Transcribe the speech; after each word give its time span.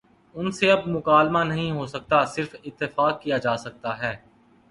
ان 0.35 0.51
سے 0.51 0.69
اب 0.71 0.87
مکالمہ 0.87 1.43
نہیں 1.43 1.71
ہو 1.71 1.85
سکتا 1.85 2.23
صرف 2.25 2.55
اتفاق 2.63 3.21
کیا 3.21 3.37
جا 3.37 3.55
سکتا 3.57 3.91
ہے۔ 4.01 4.13